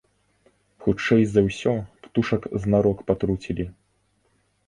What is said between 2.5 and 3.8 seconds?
знарок патруцілі.